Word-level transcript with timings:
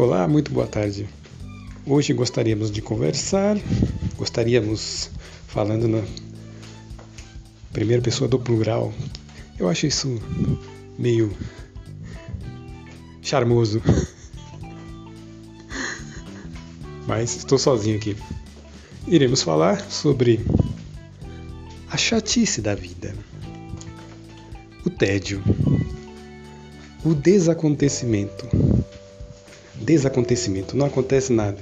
Olá, 0.00 0.26
muito 0.26 0.50
boa 0.50 0.66
tarde. 0.66 1.06
Hoje 1.84 2.14
gostaríamos 2.14 2.70
de 2.70 2.80
conversar, 2.80 3.58
gostaríamos 4.16 5.10
falando 5.46 5.86
na 5.86 6.02
primeira 7.70 8.02
pessoa 8.02 8.26
do 8.26 8.38
plural. 8.38 8.94
Eu 9.58 9.68
acho 9.68 9.86
isso 9.86 10.18
meio 10.98 11.36
charmoso. 13.20 13.82
Mas 17.06 17.36
estou 17.36 17.58
sozinho 17.58 17.98
aqui. 17.98 18.16
Iremos 19.06 19.42
falar 19.42 19.78
sobre 19.90 20.40
a 21.90 21.98
chatice 21.98 22.62
da 22.62 22.74
vida, 22.74 23.14
o 24.82 24.88
tédio, 24.88 25.42
o 27.04 27.12
desacontecimento 27.12 28.48
desacontecimento, 29.80 30.76
não 30.76 30.86
acontece 30.86 31.32
nada. 31.32 31.58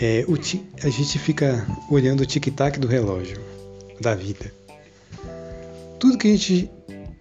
É, 0.00 0.24
o 0.26 0.34
a 0.84 0.88
gente 0.88 1.18
fica 1.18 1.66
olhando 1.90 2.20
o 2.20 2.26
tic-tac 2.26 2.78
do 2.78 2.86
relógio 2.86 3.40
da 4.00 4.14
vida. 4.14 4.52
Tudo 5.98 6.16
que 6.16 6.28
a 6.28 6.30
gente 6.30 6.70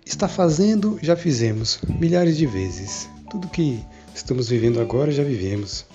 está 0.05 0.27
fazendo, 0.27 0.97
já 1.01 1.15
fizemos 1.15 1.79
milhares 1.99 2.37
de 2.37 2.45
vezes. 2.45 3.09
Tudo 3.29 3.49
que 3.49 3.83
estamos 4.15 4.49
vivendo 4.49 4.79
agora, 4.79 5.11
já 5.11 5.23
vivemos 5.23 5.85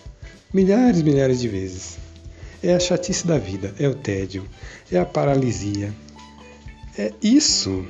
milhares, 0.53 1.01
milhares 1.01 1.41
de 1.41 1.49
vezes. 1.49 1.97
É 2.63 2.75
a 2.75 2.81
chatice 2.81 3.27
da 3.27 3.39
vida, 3.39 3.75
é 3.79 3.89
o 3.89 3.95
tédio, 3.95 4.45
é 4.93 4.99
a 4.99 5.07
paralisia. 5.07 5.93
É 6.99 7.13
isso 7.23 7.85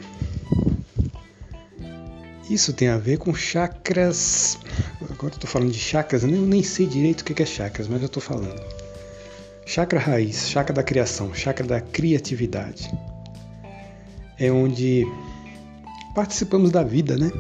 isso 2.48 2.72
tem 2.74 2.88
a 2.88 2.98
ver 2.98 3.18
com 3.18 3.34
chakras. 3.34 4.58
Agora 5.24 5.36
estou 5.36 5.48
falando 5.48 5.72
de 5.72 5.78
chakras, 5.78 6.22
eu 6.22 6.28
nem, 6.28 6.38
nem 6.38 6.62
sei 6.62 6.86
direito 6.86 7.22
o 7.22 7.24
que 7.24 7.42
é 7.42 7.46
chakras, 7.46 7.88
mas 7.88 7.98
eu 8.02 8.08
estou 8.08 8.22
falando. 8.22 8.62
Chakra 9.64 9.98
raiz, 9.98 10.50
chakra 10.50 10.74
da 10.74 10.82
criação, 10.82 11.32
chakra 11.32 11.66
da 11.66 11.80
criatividade. 11.80 12.92
É 14.38 14.52
onde 14.52 15.06
participamos 16.14 16.70
da 16.70 16.82
vida, 16.82 17.16
né? 17.16 17.32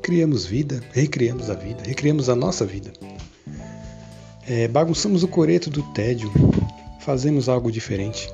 Criamos 0.00 0.46
vida, 0.46 0.82
recriamos 0.94 1.50
a 1.50 1.54
vida, 1.54 1.82
recriamos 1.84 2.30
a 2.30 2.34
nossa 2.34 2.64
vida. 2.64 2.90
É, 4.48 4.66
bagunçamos 4.66 5.22
o 5.22 5.28
coreto 5.28 5.68
do 5.68 5.82
tédio, 5.92 6.32
fazemos 7.00 7.50
algo 7.50 7.70
diferente. 7.70 8.32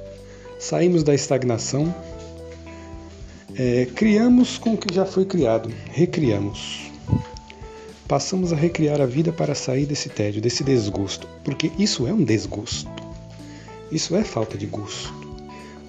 Saímos 0.61 1.03
da 1.03 1.13
estagnação 1.13 1.93
é, 3.57 3.89
criamos 3.97 4.59
com 4.59 4.75
o 4.75 4.79
que 4.79 4.95
já 4.95 5.05
foi 5.05 5.25
criado, 5.25 5.75
recriamos. 5.91 6.95
Passamos 8.09 8.53
a 8.53 8.57
recriar 8.57 9.01
a 9.01 9.07
vida 9.07 9.33
para 9.33 9.55
sair 9.55 9.85
desse 9.85 10.09
tédio, 10.09 10.41
desse 10.41 10.63
desgosto, 10.63 11.27
porque 11.43 11.73
isso 11.77 12.07
é 12.07 12.13
um 12.13 12.23
desgosto. 12.23 12.89
Isso 13.91 14.15
é 14.15 14.23
falta 14.23 14.57
de 14.57 14.67
gosto. 14.67 15.13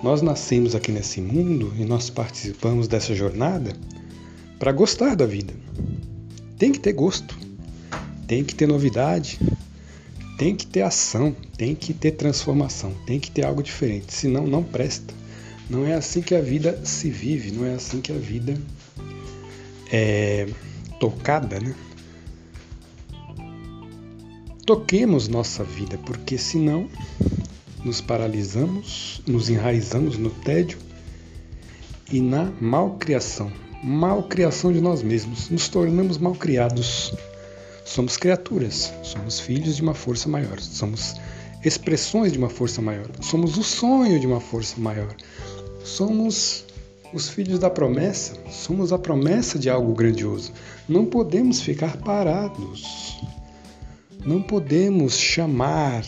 Nós 0.02 0.22
nascemos 0.24 0.74
aqui 0.74 0.92
nesse 0.92 1.22
mundo 1.22 1.74
e 1.78 1.86
nós 1.86 2.10
participamos 2.10 2.88
dessa 2.88 3.14
jornada 3.14 3.72
para 4.58 4.72
gostar 4.72 5.16
da 5.16 5.28
vida. 5.28 5.54
Tem 6.58 6.72
que 6.72 6.80
ter 6.80 6.94
gosto, 6.94 7.38
tem 8.28 8.44
que 8.44 8.56
ter 8.56 8.68
novidade, 8.68 9.40
tem 10.40 10.56
que 10.56 10.66
ter 10.66 10.82
ação, 10.82 11.36
tem 11.56 11.76
que 11.76 11.94
ter 11.94 12.12
transformação, 12.12 12.94
tem 13.06 13.20
que 13.20 13.30
ter 13.30 13.46
algo 13.46 13.62
diferente, 13.62 14.12
senão 14.12 14.48
não 14.48 14.64
presta. 14.64 15.14
Não 15.70 15.86
é 15.86 15.94
assim 15.94 16.22
que 16.22 16.34
a 16.34 16.42
vida 16.42 16.80
se 16.84 17.12
vive, 17.12 17.52
não 17.52 17.66
é 17.66 17.76
assim 17.76 18.02
que 18.02 18.12
a 18.12 18.18
vida 18.18 18.60
é 19.92 20.48
tocada, 21.00 21.60
né? 21.60 21.76
Toquemos 24.68 25.30
nossa 25.30 25.64
vida, 25.64 25.98
porque 26.06 26.38
senão 26.38 26.90
nos 27.86 28.02
paralisamos, 28.02 29.22
nos 29.26 29.50
enraizamos 29.50 30.18
no 30.18 30.30
tédio 30.30 30.78
e 32.12 32.20
na 32.20 32.52
malcriação. 32.60 33.50
Malcriação 33.82 34.74
de 34.74 34.82
nós 34.82 35.02
mesmos, 35.02 35.50
nos 35.50 35.70
tornamos 35.70 36.18
malcriados. 36.18 37.14
Somos 37.86 38.18
criaturas, 38.18 38.94
somos 39.04 39.40
filhos 39.40 39.78
de 39.78 39.82
uma 39.82 39.94
força 39.94 40.28
maior, 40.28 40.60
somos 40.60 41.16
expressões 41.64 42.34
de 42.34 42.38
uma 42.38 42.50
força 42.50 42.82
maior, 42.82 43.10
somos 43.22 43.58
o 43.58 43.64
sonho 43.64 44.20
de 44.20 44.28
uma 44.28 44.42
força 44.42 44.76
maior, 44.78 45.16
Somos 45.86 46.66
os 47.14 47.30
filhos 47.30 47.58
da 47.60 47.70
promessa, 47.70 48.34
somos 48.52 48.92
a 48.92 49.00
promessa 49.00 49.58
de 49.58 49.70
algo 49.70 49.94
grandioso. 49.94 50.52
Não 50.90 51.06
podemos 51.06 51.62
ficar 51.62 51.96
parados. 51.96 53.18
Não 54.28 54.42
podemos 54.42 55.18
chamar 55.18 56.06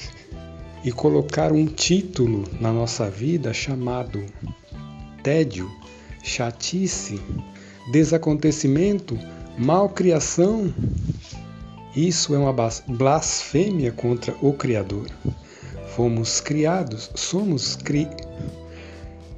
e 0.84 0.92
colocar 0.92 1.54
um 1.54 1.66
título 1.66 2.44
na 2.60 2.74
nossa 2.74 3.10
vida 3.10 3.54
chamado 3.54 4.22
tédio, 5.24 5.72
chatice, 6.22 7.18
desacontecimento, 7.94 9.18
malcriação. 9.58 10.74
Isso 11.96 12.36
é 12.36 12.38
uma 12.38 12.54
blasfêmia 12.90 13.94
contra 13.94 14.36
o 14.42 14.52
Criador. 14.52 15.08
Fomos 15.96 16.42
criados, 16.42 17.10
somos 17.16 17.78
criados 17.78 18.28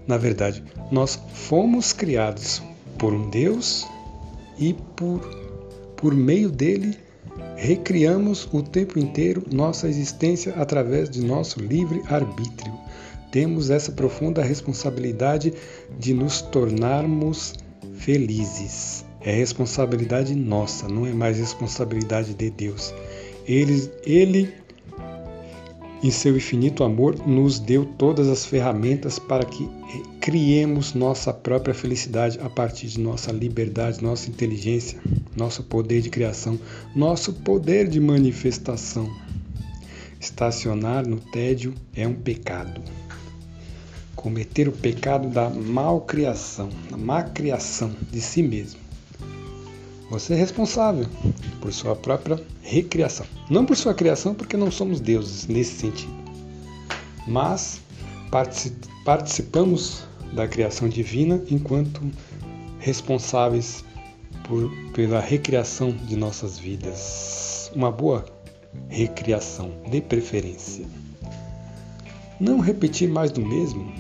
na 0.08 0.18
verdade, 0.18 0.64
nós 0.91 1.22
fomos 1.34 1.94
criados 1.94 2.62
por 2.97 3.14
um 3.14 3.30
Deus 3.30 3.88
e 4.58 4.74
por, 4.74 5.20
por 5.96 6.16
meio 6.16 6.50
dele 6.50 6.97
recriamos 7.62 8.50
o 8.52 8.64
tempo 8.64 8.98
inteiro 8.98 9.44
nossa 9.52 9.88
existência 9.88 10.52
através 10.56 11.08
de 11.08 11.24
nosso 11.24 11.60
livre 11.60 12.02
arbítrio. 12.08 12.74
Temos 13.32 13.70
essa 13.70 13.92
profunda 13.92 14.42
responsabilidade 14.42 15.54
de 16.00 16.12
nos 16.12 16.42
tornarmos 16.42 17.54
felizes. 17.98 19.06
É 19.22 19.32
responsabilidade 19.32 20.34
nossa, 20.34 20.88
não 20.88 21.06
é 21.06 21.14
mais 21.14 21.38
responsabilidade 21.38 22.34
de 22.34 22.50
Deus. 22.50 22.92
Ele, 23.46 23.92
ele 24.08 24.52
em 26.04 26.10
seu 26.10 26.36
infinito 26.36 26.84
amor, 26.84 27.16
nos 27.28 27.60
deu 27.60 27.86
todas 27.86 28.28
as 28.28 28.46
ferramentas 28.46 29.20
para 29.20 29.46
que 29.46 29.70
criemos 30.20 30.94
nossa 30.96 31.32
própria 31.32 31.76
felicidade 31.76 32.40
a 32.42 32.50
partir 32.50 32.88
de 32.88 33.00
nossa 33.00 33.32
liberdade, 33.32 34.04
nossa 34.04 34.30
inteligência, 34.30 35.00
nosso 35.36 35.64
poder 35.64 36.02
de 36.02 36.10
criação, 36.10 36.60
nosso 36.96 37.34
poder 37.34 37.88
de 37.88 38.00
manifestação. 38.00 39.10
Estacionar 40.20 41.08
no 41.08 41.18
tédio 41.18 41.74
é 41.96 42.08
um 42.08 42.14
pecado. 42.14 42.82
Cometer 44.16 44.68
o 44.68 44.72
pecado 44.72 45.30
da 45.30 45.50
malcriação, 45.50 46.70
da 46.90 46.98
má 46.98 47.24
criação 47.24 47.96
de 48.12 48.22
si 48.22 48.42
mesmo. 48.42 48.81
Você 50.12 50.34
é 50.34 50.36
responsável 50.36 51.06
por 51.62 51.72
sua 51.72 51.96
própria 51.96 52.38
recriação. 52.62 53.26
Não 53.50 53.66
por 53.66 53.78
sua 53.78 53.94
criação, 53.94 54.36
porque 54.36 54.58
não 54.58 54.70
somos 54.70 55.00
deuses 55.00 55.48
nesse 55.48 55.80
sentido. 55.80 56.14
Mas 57.26 57.80
participamos 59.06 60.04
da 60.34 60.50
criação 60.50 60.90
divina 60.90 61.42
enquanto 61.50 62.02
responsáveis 62.78 63.86
por, 64.44 64.70
pela 64.92 65.22
recriação 65.22 65.92
de 65.92 66.18
nossas 66.18 66.60
vidas. 66.60 67.72
Uma 67.74 67.90
boa 67.90 68.26
recriação, 68.90 69.72
de 69.90 70.02
preferência. 70.02 70.86
Não 72.38 72.60
repetir 72.60 73.08
mais 73.08 73.32
do 73.32 73.40
mesmo. 73.40 73.94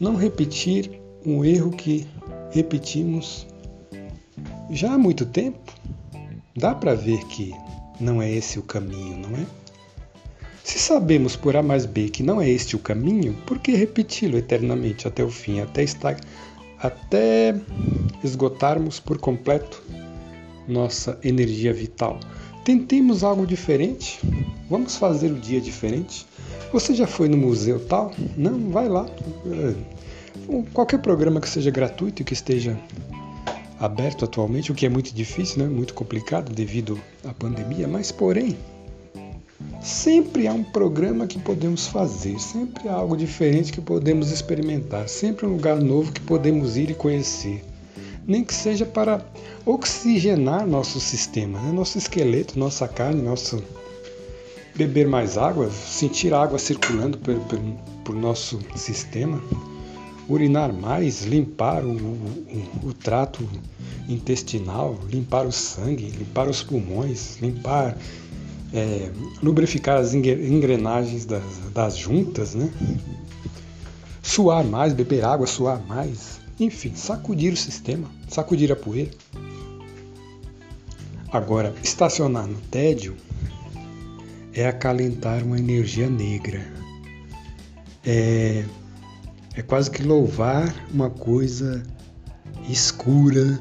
Não 0.00 0.16
repetir 0.16 0.98
um 1.26 1.44
erro 1.44 1.72
que 1.72 2.06
repetimos 2.50 3.46
já 4.70 4.92
há 4.92 4.98
muito 4.98 5.24
tempo, 5.24 5.72
dá 6.56 6.74
para 6.74 6.94
ver 6.94 7.18
que 7.26 7.54
não 8.00 8.20
é 8.20 8.30
esse 8.30 8.58
o 8.58 8.62
caminho, 8.62 9.16
não 9.16 9.36
é? 9.36 9.46
Se 10.64 10.78
sabemos 10.78 11.36
por 11.36 11.56
A 11.56 11.62
mais 11.62 11.86
B 11.86 12.08
que 12.08 12.22
não 12.22 12.40
é 12.40 12.50
este 12.50 12.74
o 12.74 12.78
caminho, 12.78 13.34
por 13.46 13.58
que 13.58 13.72
repeti-lo 13.72 14.36
eternamente 14.36 15.06
até 15.06 15.22
o 15.22 15.30
fim, 15.30 15.60
até, 15.60 15.84
estar, 15.84 16.16
até 16.78 17.54
esgotarmos 18.24 18.98
por 18.98 19.18
completo 19.18 19.80
nossa 20.66 21.18
energia 21.22 21.72
vital? 21.72 22.18
Tentemos 22.64 23.22
algo 23.22 23.46
diferente. 23.46 24.18
Vamos 24.68 24.96
fazer 24.96 25.30
o 25.30 25.38
dia 25.38 25.60
diferente. 25.60 26.26
Você 26.72 26.96
já 26.96 27.06
foi 27.06 27.28
no 27.28 27.36
museu 27.36 27.78
tal? 27.86 28.10
Não, 28.36 28.70
vai 28.70 28.88
lá. 28.88 29.06
Qualquer 30.72 30.98
programa 30.98 31.40
que 31.40 31.48
seja 31.48 31.70
gratuito 31.70 32.22
e 32.22 32.24
que 32.24 32.32
esteja 32.32 32.76
aberto 33.78 34.24
atualmente, 34.24 34.72
o 34.72 34.74
que 34.74 34.86
é 34.86 34.88
muito 34.88 35.14
difícil, 35.14 35.62
né? 35.62 35.68
muito 35.68 35.94
complicado 35.94 36.52
devido 36.52 36.98
à 37.24 37.32
pandemia, 37.32 37.86
mas 37.86 38.10
porém, 38.10 38.56
sempre 39.80 40.46
há 40.46 40.52
um 40.52 40.64
programa 40.64 41.26
que 41.26 41.38
podemos 41.38 41.86
fazer, 41.86 42.38
sempre 42.38 42.88
há 42.88 42.94
algo 42.94 43.16
diferente 43.16 43.72
que 43.72 43.80
podemos 43.80 44.30
experimentar, 44.30 45.08
sempre 45.08 45.46
um 45.46 45.52
lugar 45.52 45.76
novo 45.76 46.12
que 46.12 46.20
podemos 46.20 46.76
ir 46.76 46.90
e 46.90 46.94
conhecer. 46.94 47.62
nem 48.26 48.42
que 48.42 48.54
seja 48.54 48.84
para 48.84 49.24
oxigenar 49.64 50.66
nosso 50.66 50.98
sistema, 50.98 51.60
né? 51.60 51.72
nosso 51.72 51.98
esqueleto, 51.98 52.58
nossa 52.58 52.88
carne, 52.88 53.22
nosso 53.22 53.62
beber 54.74 55.08
mais 55.08 55.38
água, 55.38 55.70
sentir 55.70 56.34
a 56.34 56.42
água 56.42 56.58
circulando 56.58 57.18
por, 58.04 58.14
nosso 58.14 58.60
sistema, 58.74 59.42
urinar 60.28 60.72
mais, 60.72 61.24
limpar 61.24 61.84
o, 61.84 61.96
o, 61.96 62.70
o 62.84 62.92
trato 62.92 63.48
intestinal, 64.08 64.98
limpar 65.10 65.46
o 65.46 65.52
sangue, 65.52 66.10
limpar 66.10 66.48
os 66.48 66.62
pulmões, 66.62 67.38
limpar, 67.40 67.96
é, 68.72 69.10
lubrificar 69.42 69.98
as 69.98 70.14
engrenagens 70.14 71.24
das, 71.24 71.42
das 71.72 71.96
juntas, 71.96 72.54
né? 72.54 72.70
Suar 74.22 74.64
mais, 74.64 74.92
beber 74.92 75.24
água, 75.24 75.46
suar 75.46 75.80
mais, 75.86 76.40
enfim, 76.58 76.92
sacudir 76.94 77.52
o 77.52 77.56
sistema, 77.56 78.08
sacudir 78.28 78.72
a 78.72 78.76
poeira. 78.76 79.10
Agora, 81.32 81.74
estacionar 81.82 82.46
no 82.46 82.60
tédio 82.62 83.16
é 84.52 84.66
acalentar 84.66 85.44
uma 85.44 85.58
energia 85.58 86.08
negra. 86.08 86.60
É, 88.04 88.64
é 89.56 89.62
quase 89.62 89.90
que 89.90 90.02
louvar 90.02 90.72
uma 90.92 91.08
coisa 91.08 91.82
escura, 92.68 93.58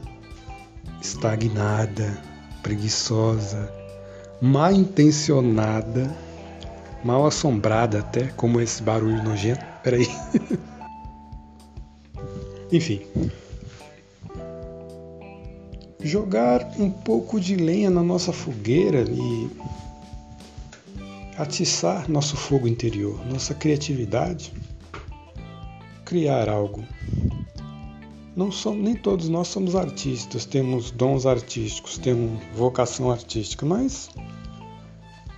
estagnada, 1.02 2.22
preguiçosa, 2.62 3.72
mal 4.42 4.74
intencionada, 4.74 6.14
mal 7.04 7.26
assombrada 7.26 8.00
até, 8.00 8.28
como 8.36 8.60
esse 8.60 8.84
barulho 8.84 9.24
nojento. 9.24 9.64
Peraí. 9.84 10.08
Enfim. 12.72 13.02
Jogar 16.02 16.74
um 16.78 16.92
pouco 16.92 17.40
de 17.40 17.56
lenha 17.56 17.90
na 17.90 18.04
nossa 18.04 18.34
fogueira 18.34 19.06
e 19.10 19.50
atiçar 21.38 22.10
nosso 22.10 22.36
fogo 22.36 22.68
interior, 22.68 23.26
nossa 23.26 23.54
criatividade, 23.54 24.52
criar 26.06 26.48
algo 26.48 26.86
não 28.36 28.52
somos, 28.52 28.84
nem 28.84 28.96
todos 28.96 29.30
nós 29.30 29.48
somos 29.48 29.76
artistas, 29.78 30.44
temos 30.44 30.92
dons 30.92 31.26
artísticos, 31.26 31.98
temos 31.98 32.42
vocação 32.54 33.10
artística, 33.10 33.66
mas 33.66 34.10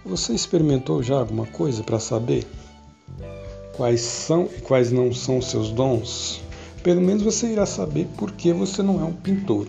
você 0.03 0.33
experimentou 0.33 1.03
já 1.03 1.19
alguma 1.19 1.45
coisa 1.45 1.83
para 1.83 1.99
saber 1.99 2.43
quais 3.75 4.01
são 4.01 4.49
e 4.57 4.61
quais 4.61 4.91
não 4.91 5.13
são 5.13 5.39
seus 5.41 5.69
dons? 5.69 6.41
Pelo 6.81 6.99
menos 6.99 7.21
você 7.21 7.51
irá 7.51 7.67
saber 7.67 8.07
por 8.17 8.31
que 8.31 8.51
você 8.51 8.81
não 8.81 8.99
é 8.99 9.03
um 9.03 9.13
pintor. 9.13 9.67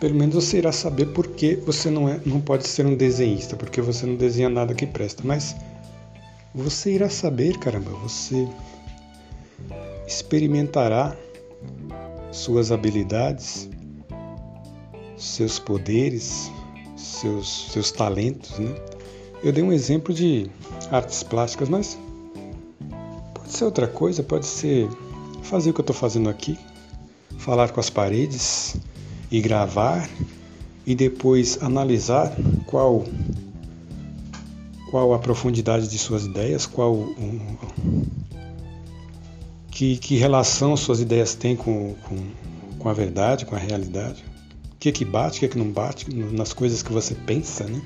Pelo 0.00 0.14
menos 0.16 0.34
você 0.34 0.58
irá 0.58 0.72
saber 0.72 1.06
por 1.12 1.28
que 1.28 1.54
você 1.54 1.88
não, 1.88 2.08
é, 2.08 2.20
não 2.26 2.40
pode 2.40 2.66
ser 2.66 2.84
um 2.84 2.96
desenhista, 2.96 3.54
porque 3.54 3.80
você 3.80 4.06
não 4.06 4.16
desenha 4.16 4.48
nada 4.48 4.74
que 4.74 4.86
presta. 4.86 5.22
Mas 5.24 5.54
você 6.52 6.94
irá 6.94 7.08
saber, 7.08 7.58
caramba, 7.58 7.90
você 8.02 8.48
experimentará 10.06 11.16
suas 12.30 12.70
habilidades, 12.70 13.68
seus 15.16 15.58
poderes, 15.58 16.50
seus, 16.96 17.72
seus 17.72 17.90
talentos. 17.90 18.58
Né? 18.58 18.74
Eu 19.42 19.52
dei 19.52 19.62
um 19.62 19.72
exemplo 19.72 20.14
de 20.14 20.50
artes 20.90 21.22
plásticas, 21.22 21.68
mas 21.68 21.98
pode 23.34 23.52
ser 23.52 23.64
outra 23.64 23.88
coisa, 23.88 24.22
pode 24.22 24.46
ser 24.46 24.88
fazer 25.42 25.70
o 25.70 25.74
que 25.74 25.80
eu 25.80 25.82
estou 25.82 25.96
fazendo 25.96 26.28
aqui, 26.28 26.58
falar 27.38 27.70
com 27.70 27.80
as 27.80 27.90
paredes 27.90 28.76
e 29.30 29.40
gravar 29.40 30.08
e 30.86 30.94
depois 30.94 31.62
analisar 31.62 32.34
qual 32.66 33.04
qual 34.90 35.12
a 35.12 35.18
profundidade 35.18 35.88
de 35.88 35.98
suas 35.98 36.24
ideias, 36.24 36.64
qual 36.64 37.08
que, 39.76 39.98
que 39.98 40.16
relação 40.16 40.74
suas 40.74 41.02
ideias 41.02 41.34
têm 41.34 41.54
com, 41.54 41.94
com, 42.08 42.16
com 42.78 42.88
a 42.88 42.94
verdade, 42.94 43.44
com 43.44 43.54
a 43.54 43.58
realidade. 43.58 44.24
O 44.72 44.78
que 44.78 44.88
é 44.88 44.92
que 44.92 45.04
bate, 45.04 45.36
o 45.36 45.40
que 45.40 45.44
é 45.44 45.48
que 45.50 45.58
não 45.58 45.70
bate 45.70 46.10
nas 46.14 46.54
coisas 46.54 46.82
que 46.82 46.90
você 46.90 47.14
pensa, 47.14 47.64
né? 47.64 47.82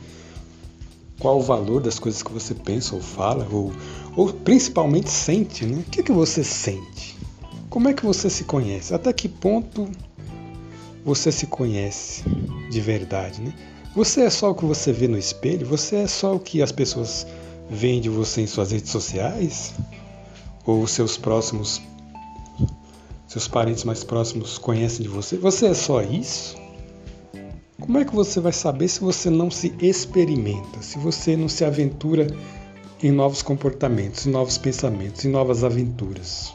Qual 1.18 1.40
o 1.40 1.42
valor 1.42 1.80
das 1.80 1.98
coisas 1.98 2.22
que 2.22 2.32
você 2.32 2.54
pensa 2.54 2.94
ou 2.94 3.00
fala, 3.00 3.44
ou, 3.50 3.72
ou 4.16 4.32
principalmente 4.32 5.10
sente, 5.10 5.66
né? 5.66 5.82
O 5.84 5.90
que 5.90 5.98
é 5.98 6.02
que 6.04 6.12
você 6.12 6.44
sente? 6.44 7.18
Como 7.68 7.88
é 7.88 7.92
que 7.92 8.06
você 8.06 8.30
se 8.30 8.44
conhece? 8.44 8.94
Até 8.94 9.12
que 9.12 9.28
ponto 9.28 9.88
você 11.04 11.32
se 11.32 11.48
conhece 11.48 12.22
de 12.70 12.80
verdade, 12.80 13.40
né? 13.40 13.52
Você 13.96 14.20
é 14.20 14.30
só 14.30 14.52
o 14.52 14.54
que 14.54 14.64
você 14.64 14.92
vê 14.92 15.08
no 15.08 15.18
espelho? 15.18 15.66
Você 15.66 15.96
é 15.96 16.06
só 16.06 16.36
o 16.36 16.38
que 16.38 16.62
as 16.62 16.70
pessoas 16.70 17.26
veem 17.68 18.00
de 18.00 18.08
você 18.08 18.42
em 18.42 18.46
suas 18.46 18.70
redes 18.70 18.90
sociais? 18.90 19.74
Ou 20.64 20.86
seus 20.86 21.16
próximos, 21.16 21.80
seus 23.26 23.48
parentes 23.48 23.84
mais 23.84 24.04
próximos 24.04 24.58
conhecem 24.58 25.02
de 25.02 25.08
você? 25.08 25.36
Você 25.36 25.66
é 25.66 25.74
só 25.74 26.02
isso? 26.02 26.56
Como 27.80 27.98
é 27.98 28.04
que 28.04 28.14
você 28.14 28.40
vai 28.40 28.52
saber 28.52 28.88
se 28.88 29.00
você 29.00 29.30
não 29.30 29.50
se 29.50 29.74
experimenta, 29.80 30.82
se 30.82 30.98
você 30.98 31.36
não 31.36 31.48
se 31.48 31.64
aventura 31.64 32.26
em 33.02 33.10
novos 33.10 33.42
comportamentos, 33.42 34.26
em 34.26 34.30
novos 34.30 34.58
pensamentos, 34.58 35.24
em 35.24 35.30
novas 35.30 35.64
aventuras, 35.64 36.54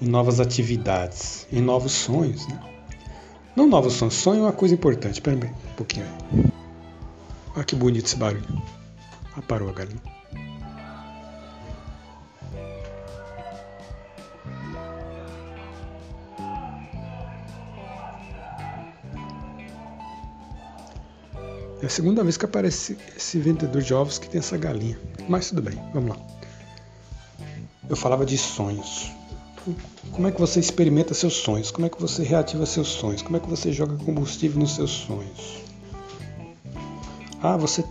em 0.00 0.08
novas 0.08 0.40
atividades, 0.40 1.46
em 1.52 1.60
novos 1.60 1.92
sonhos? 1.92 2.46
Né? 2.48 2.60
Não 3.54 3.68
novos 3.68 3.92
sonhos, 3.92 4.14
sonho 4.14 4.40
é 4.40 4.42
uma 4.44 4.52
coisa 4.52 4.74
importante. 4.74 5.14
Espera 5.14 5.36
um 5.36 5.74
pouquinho 5.76 6.06
aí. 6.06 6.44
Olha 7.54 7.64
que 7.64 7.76
bonito 7.76 8.06
esse 8.06 8.16
barulho. 8.16 8.62
Ah, 9.36 9.42
parou 9.42 9.68
a 9.68 9.72
galinha. 9.72 10.11
É 21.82 21.86
a 21.86 21.88
segunda 21.88 22.22
vez 22.22 22.36
que 22.36 22.44
aparece 22.44 22.96
esse 23.16 23.40
vendedor 23.40 23.82
de 23.82 23.92
ovos 23.92 24.16
que 24.16 24.30
tem 24.30 24.38
essa 24.38 24.56
galinha. 24.56 24.96
Mas 25.28 25.48
tudo 25.48 25.62
bem, 25.62 25.76
vamos 25.92 26.10
lá. 26.10 26.16
Eu 27.90 27.96
falava 27.96 28.24
de 28.24 28.38
sonhos. 28.38 29.10
Como 30.12 30.28
é 30.28 30.30
que 30.30 30.40
você 30.40 30.60
experimenta 30.60 31.12
seus 31.12 31.34
sonhos? 31.34 31.72
Como 31.72 31.84
é 31.84 31.90
que 31.90 32.00
você 32.00 32.22
reativa 32.22 32.64
seus 32.66 32.86
sonhos? 32.86 33.20
Como 33.20 33.36
é 33.36 33.40
que 33.40 33.50
você 33.50 33.72
joga 33.72 33.96
combustível 34.04 34.60
nos 34.60 34.76
seus 34.76 34.90
sonhos? 34.90 35.60
Ah, 37.42 37.56
você. 37.56 37.84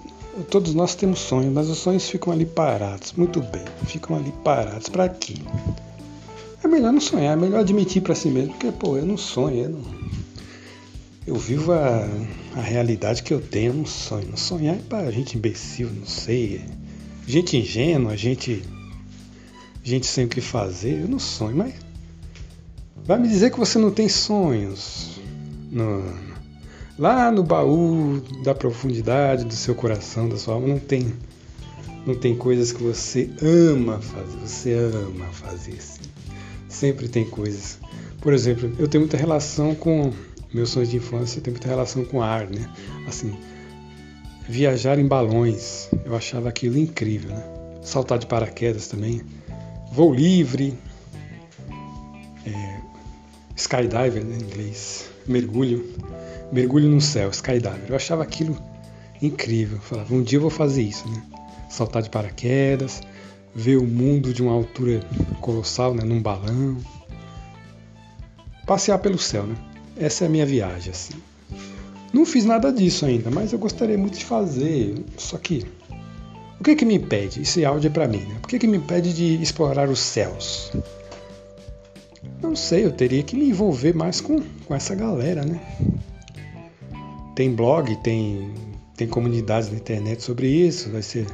Todos 0.49 0.73
nós 0.73 0.95
temos 0.95 1.19
sonhos, 1.19 1.53
mas 1.53 1.67
os 1.67 1.77
sonhos 1.79 2.09
ficam 2.09 2.31
ali 2.31 2.45
parados. 2.45 3.11
Muito 3.11 3.41
bem, 3.41 3.65
ficam 3.85 4.15
ali 4.15 4.31
parados. 4.43 4.87
Para 4.87 5.09
quê? 5.09 5.35
É 6.63 6.67
melhor 6.67 6.93
não 6.93 7.01
sonhar, 7.01 7.33
é 7.33 7.35
melhor 7.35 7.59
admitir 7.59 8.01
para 8.01 8.15
si 8.15 8.29
mesmo, 8.29 8.53
porque, 8.53 8.71
pô, 8.71 8.95
eu 8.95 9.05
não 9.05 9.17
sonho, 9.17 9.65
eu 9.65 9.69
não, 9.69 10.00
eu 11.31 11.37
vivo 11.37 11.71
a, 11.71 12.09
a 12.57 12.61
realidade 12.61 13.23
que 13.23 13.33
eu 13.33 13.39
tenho, 13.39 13.73
não 13.73 13.85
sonho. 13.85 14.37
Sonhar 14.37 14.75
é 14.75 14.79
para 14.79 15.09
gente 15.11 15.37
imbecil, 15.37 15.89
não 15.89 16.05
sei. 16.05 16.61
Gente 17.25 17.55
ingênua, 17.55 18.17
gente, 18.17 18.61
gente 19.81 20.07
sem 20.07 20.25
o 20.25 20.27
que 20.27 20.41
fazer. 20.41 21.03
Eu 21.03 21.07
não 21.07 21.19
sonho, 21.19 21.55
mas 21.55 21.73
vai 23.05 23.17
me 23.17 23.29
dizer 23.29 23.49
que 23.49 23.57
você 23.57 23.79
não 23.79 23.91
tem 23.91 24.09
sonhos. 24.09 25.21
No, 25.71 26.03
lá 26.99 27.31
no 27.31 27.43
baú 27.43 28.21
da 28.43 28.53
profundidade 28.53 29.45
do 29.45 29.53
seu 29.53 29.73
coração, 29.73 30.27
da 30.27 30.35
sua 30.35 30.55
alma, 30.55 30.67
não 30.67 30.79
tem, 30.79 31.13
não 32.05 32.13
tem 32.13 32.35
coisas 32.35 32.73
que 32.73 32.83
você 32.83 33.29
ama 33.41 34.01
fazer. 34.01 34.37
Você 34.39 34.73
ama 34.73 35.27
fazer, 35.27 35.81
sim. 35.81 36.01
Sempre 36.67 37.07
tem 37.07 37.23
coisas. 37.23 37.79
Por 38.19 38.33
exemplo, 38.33 38.69
eu 38.77 38.87
tenho 38.89 39.03
muita 39.03 39.15
relação 39.15 39.73
com 39.73 40.11
meus 40.53 40.69
sonhos 40.69 40.89
de 40.89 40.97
infância 40.97 41.41
têm 41.41 41.51
muita 41.51 41.67
relação 41.67 42.03
com 42.05 42.21
ar, 42.21 42.47
né? 42.47 42.69
Assim, 43.07 43.35
viajar 44.47 44.99
em 44.99 45.07
balões, 45.07 45.89
eu 46.05 46.15
achava 46.15 46.49
aquilo 46.49 46.77
incrível, 46.77 47.31
né? 47.31 47.43
Saltar 47.81 48.19
de 48.19 48.27
paraquedas 48.27 48.87
também, 48.87 49.21
voo 49.91 50.13
livre, 50.13 50.77
é, 52.45 52.79
skydiver 53.55 54.23
né, 54.23 54.37
em 54.37 54.41
inglês, 54.41 55.09
mergulho, 55.27 55.89
mergulho 56.51 56.89
no 56.89 57.01
céu, 57.01 57.29
skydiver. 57.29 57.85
Eu 57.87 57.95
achava 57.95 58.23
aquilo 58.23 58.57
incrível. 59.21 59.77
Eu 59.77 59.81
falava, 59.81 60.13
um 60.13 60.21
dia 60.21 60.37
eu 60.37 60.41
vou 60.41 60.49
fazer 60.49 60.83
isso, 60.83 61.07
né? 61.09 61.23
Saltar 61.69 62.01
de 62.01 62.09
paraquedas, 62.09 63.01
ver 63.55 63.77
o 63.77 63.85
mundo 63.85 64.33
de 64.33 64.41
uma 64.41 64.51
altura 64.51 64.99
colossal, 65.39 65.93
né? 65.93 66.03
Num 66.03 66.21
balão, 66.21 66.77
passear 68.65 68.99
pelo 68.99 69.17
céu, 69.17 69.43
né? 69.43 69.55
Essa 69.97 70.25
é 70.25 70.27
a 70.27 70.29
minha 70.29 70.45
viagem, 70.45 70.91
assim. 70.91 71.13
Não 72.13 72.25
fiz 72.25 72.43
nada 72.43 72.71
disso 72.71 73.05
ainda, 73.05 73.31
mas 73.31 73.53
eu 73.53 73.59
gostaria 73.59 73.97
muito 73.97 74.17
de 74.17 74.25
fazer. 74.25 74.95
Só 75.17 75.37
que, 75.37 75.65
o 76.59 76.63
que 76.63 76.75
que 76.75 76.85
me 76.85 76.95
impede? 76.95 77.41
Esse 77.41 77.63
áudio 77.63 77.87
é 77.87 77.91
para 77.91 78.07
mim, 78.07 78.19
né? 78.19 78.37
Por 78.41 78.49
que 78.49 78.59
que 78.59 78.67
me 78.67 78.77
impede 78.77 79.13
de 79.13 79.41
explorar 79.41 79.89
os 79.89 79.99
céus? 79.99 80.71
Não 82.41 82.55
sei, 82.55 82.85
eu 82.85 82.91
teria 82.91 83.23
que 83.23 83.35
me 83.35 83.49
envolver 83.49 83.95
mais 83.95 84.19
com, 84.19 84.41
com 84.65 84.75
essa 84.75 84.93
galera, 84.93 85.45
né? 85.45 85.61
Tem 87.35 87.53
blog, 87.53 87.95
tem, 87.97 88.53
tem 88.97 89.07
comunidades 89.07 89.69
na 89.71 89.77
internet 89.77 90.21
sobre 90.21 90.47
isso, 90.47 90.91
vai 90.91 91.01
ser. 91.01 91.25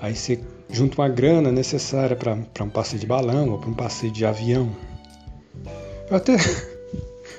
Aí 0.00 0.14
você 0.14 0.40
junta 0.70 1.00
uma 1.00 1.08
grana 1.08 1.52
necessária 1.52 2.16
para 2.16 2.64
um 2.64 2.70
passeio 2.70 3.00
de 3.00 3.06
balão 3.06 3.50
ou 3.50 3.58
para 3.58 3.70
um 3.70 3.74
passeio 3.74 4.12
de 4.12 4.24
avião. 4.24 4.74
Eu 6.10 6.16
até, 6.16 6.36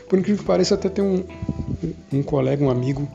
por 0.08 0.20
incrível 0.20 0.42
que 0.42 0.48
pareça, 0.48 0.76
até 0.76 0.90
tenho 0.90 1.26
um, 1.84 1.94
um 2.20 2.24
colega, 2.24 2.64
um 2.64 2.70
amigo 2.70 3.08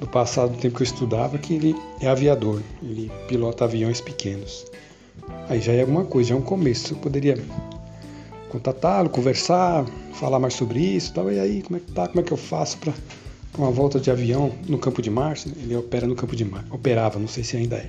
do 0.00 0.06
passado, 0.06 0.52
do 0.52 0.58
tempo 0.58 0.76
que 0.76 0.82
eu 0.82 0.86
estudava, 0.86 1.38
que 1.38 1.54
ele 1.54 1.74
é 2.00 2.08
aviador, 2.08 2.60
ele 2.82 3.10
pilota 3.28 3.64
aviões 3.64 4.00
pequenos. 4.00 4.64
Aí 5.48 5.60
já 5.60 5.72
é 5.72 5.80
alguma 5.80 6.04
coisa, 6.04 6.30
já 6.30 6.34
é 6.34 6.38
um 6.38 6.42
começo. 6.42 6.94
Eu 6.94 6.98
poderia 6.98 7.38
contatá-lo, 8.48 9.08
conversar, 9.08 9.84
falar 10.14 10.38
mais 10.38 10.54
sobre 10.54 10.80
isso, 10.80 11.12
tal. 11.14 11.30
E 11.30 11.38
aí, 11.38 11.62
como 11.62 11.76
é 11.76 11.80
que 11.80 11.92
tá? 11.92 12.08
Como 12.08 12.20
é 12.20 12.22
que 12.22 12.32
eu 12.32 12.36
faço 12.36 12.78
para 12.78 12.92
uma 13.56 13.70
volta 13.70 13.98
de 13.98 14.10
avião 14.10 14.52
no 14.68 14.78
Campo 14.78 15.00
de 15.02 15.10
Marte? 15.10 15.52
Ele 15.56 15.76
opera 15.76 16.06
no 16.06 16.14
Campo 16.14 16.36
de 16.36 16.44
Marte, 16.44 16.68
operava, 16.72 17.18
não 17.18 17.28
sei 17.28 17.44
se 17.44 17.56
ainda 17.56 17.76
é. 17.76 17.88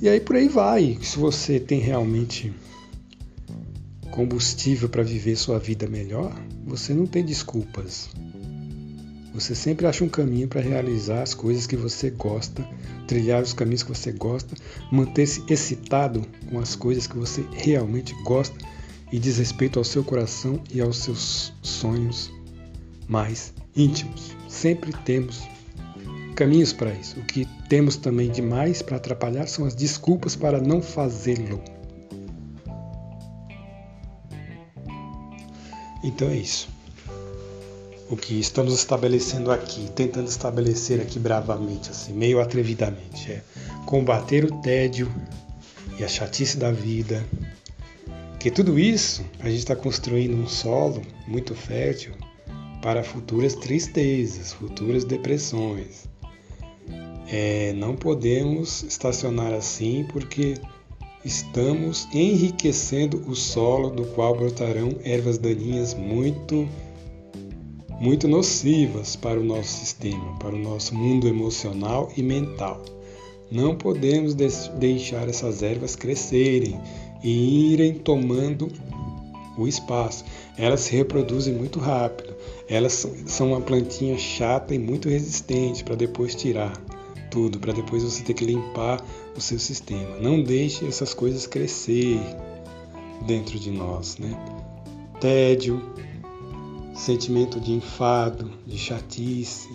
E 0.00 0.08
aí 0.08 0.20
por 0.20 0.36
aí 0.36 0.48
vai. 0.48 0.98
Se 1.02 1.18
você 1.18 1.60
tem 1.60 1.80
realmente 1.80 2.52
combustível 4.10 4.88
para 4.88 5.02
viver 5.02 5.36
sua 5.36 5.58
vida 5.58 5.86
melhor, 5.88 6.32
você 6.64 6.92
não 6.92 7.06
tem 7.06 7.24
desculpas. 7.24 8.10
Você 9.32 9.54
sempre 9.54 9.86
acha 9.86 10.04
um 10.04 10.08
caminho 10.08 10.48
para 10.48 10.60
realizar 10.60 11.22
as 11.22 11.34
coisas 11.34 11.66
que 11.66 11.76
você 11.76 12.10
gosta, 12.10 12.66
trilhar 13.06 13.42
os 13.42 13.52
caminhos 13.52 13.82
que 13.82 13.88
você 13.88 14.10
gosta, 14.10 14.54
manter-se 14.90 15.42
excitado 15.48 16.26
com 16.50 16.58
as 16.58 16.74
coisas 16.74 17.06
que 17.06 17.16
você 17.16 17.44
realmente 17.52 18.14
gosta 18.24 18.56
e 19.12 19.18
diz 19.18 19.38
respeito 19.38 19.78
ao 19.78 19.84
seu 19.84 20.02
coração 20.02 20.60
e 20.72 20.80
aos 20.80 20.98
seus 20.98 21.52
sonhos 21.62 22.30
mais 23.08 23.52
íntimos. 23.76 24.36
Sempre 24.48 24.92
temos 25.04 25.42
caminhos 26.34 26.72
para 26.72 26.92
isso. 26.92 27.18
O 27.20 27.24
que 27.24 27.46
temos 27.68 27.96
também 27.96 28.30
demais 28.30 28.82
para 28.82 28.96
atrapalhar 28.96 29.46
são 29.46 29.64
as 29.64 29.74
desculpas 29.74 30.34
para 30.34 30.60
não 30.60 30.82
fazê-lo. 30.82 31.62
Então 36.02 36.28
é 36.28 36.36
isso. 36.36 36.68
O 38.08 38.16
que 38.16 38.40
estamos 38.40 38.74
estabelecendo 38.74 39.52
aqui, 39.52 39.88
tentando 39.94 40.28
estabelecer 40.28 41.00
aqui 41.00 41.18
bravamente, 41.18 41.90
assim, 41.90 42.12
meio 42.12 42.40
atrevidamente, 42.40 43.30
é 43.30 43.42
combater 43.86 44.44
o 44.44 44.60
tédio 44.60 45.12
e 45.98 46.02
a 46.02 46.08
chatice 46.08 46.56
da 46.56 46.72
vida, 46.72 47.24
que 48.40 48.50
tudo 48.50 48.78
isso 48.78 49.24
a 49.38 49.48
gente 49.48 49.58
está 49.58 49.76
construindo 49.76 50.34
um 50.34 50.48
solo 50.48 51.02
muito 51.28 51.54
fértil 51.54 52.12
para 52.82 53.04
futuras 53.04 53.54
tristezas, 53.54 54.52
futuras 54.52 55.04
depressões. 55.04 56.08
É, 57.28 57.72
não 57.74 57.94
podemos 57.94 58.82
estacionar 58.82 59.52
assim 59.52 60.04
porque 60.10 60.54
estamos 61.24 62.08
enriquecendo 62.12 63.22
o 63.28 63.34
solo 63.34 63.90
do 63.90 64.04
qual 64.06 64.34
brotarão 64.34 64.96
ervas 65.04 65.38
daninhas 65.38 65.94
muito 65.94 66.68
muito 68.00 68.26
nocivas 68.26 69.14
para 69.14 69.38
o 69.38 69.44
nosso 69.44 69.68
sistema, 69.68 70.38
para 70.38 70.54
o 70.54 70.58
nosso 70.58 70.94
mundo 70.94 71.28
emocional 71.28 72.10
e 72.16 72.22
mental. 72.22 72.82
Não 73.50 73.76
podemos 73.76 74.34
deixar 74.34 75.28
essas 75.28 75.62
ervas 75.62 75.96
crescerem 75.96 76.80
e 77.22 77.72
irem 77.72 77.92
tomando 77.92 78.68
o 79.58 79.68
espaço. 79.68 80.24
Elas 80.56 80.80
se 80.80 80.96
reproduzem 80.96 81.52
muito 81.52 81.78
rápido. 81.78 82.34
Elas 82.66 83.06
são 83.26 83.48
uma 83.48 83.60
plantinha 83.60 84.16
chata 84.16 84.74
e 84.74 84.78
muito 84.78 85.10
resistente 85.10 85.84
para 85.84 85.94
depois 85.94 86.34
tirar 86.34 86.72
tudo, 87.30 87.58
para 87.58 87.72
depois 87.72 88.02
você 88.02 88.22
ter 88.22 88.34
que 88.34 88.44
limpar 88.44 89.02
o 89.36 89.40
seu 89.40 89.58
sistema. 89.58 90.18
Não 90.20 90.42
deixe 90.42 90.86
essas 90.86 91.14
coisas 91.14 91.46
crescer 91.46 92.20
dentro 93.26 93.58
de 93.58 93.70
nós, 93.70 94.18
né? 94.18 94.36
Tédio, 95.20 95.82
sentimento 96.94 97.60
de 97.60 97.72
enfado, 97.72 98.50
de 98.66 98.76
chatice. 98.76 99.68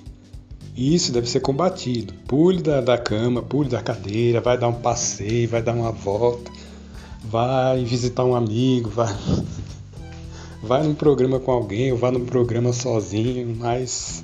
Isso 0.75 1.11
deve 1.11 1.27
ser 1.29 1.39
combatido. 1.39 2.13
Pule 2.27 2.61
da, 2.61 2.81
da 2.81 2.97
cama, 2.97 3.41
pule 3.41 3.69
da 3.69 3.81
cadeira, 3.81 4.41
vai 4.41 4.57
dar 4.57 4.67
um 4.67 4.81
passeio, 4.81 5.47
vai 5.47 5.63
dar 5.63 5.73
uma 5.73 5.91
volta, 5.91 6.51
vai 7.23 7.83
visitar 7.85 8.25
um 8.25 8.35
amigo, 8.35 8.89
vai, 8.89 9.15
vai 10.61 10.83
num 10.83 10.93
programa 10.93 11.39
com 11.39 11.51
alguém 11.51 11.91
ou 11.91 11.97
vai 11.97 12.11
num 12.11 12.25
programa 12.25 12.73
sozinho, 12.73 13.55
mas 13.57 14.23